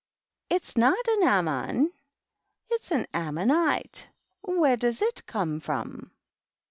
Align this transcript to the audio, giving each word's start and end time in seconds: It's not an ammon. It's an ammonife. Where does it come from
It's 0.49 0.75
not 0.77 1.07
an 1.07 1.21
ammon. 1.27 1.91
It's 2.71 2.89
an 2.89 3.05
ammonife. 3.13 4.07
Where 4.41 4.75
does 4.75 4.99
it 4.99 5.27
come 5.27 5.59
from 5.59 6.09